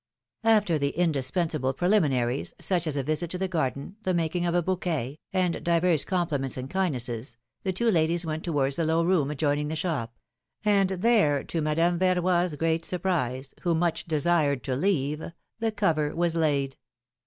[0.45, 4.63] After the indispensable preliminaries, such as a visit to the garden, the making of a
[4.63, 9.29] bouquet, and divers compli ments and kindnesses, the two ladies went towards the low room
[9.29, 10.15] adjoining the shop;
[10.65, 15.19] and there, to Madame Verroy's great surprise, who much desired to leave,
[15.61, 16.77] ^4he cover was laid.